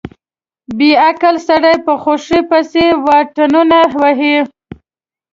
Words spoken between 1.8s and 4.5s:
په خوښۍ پسې واټنونه وهي.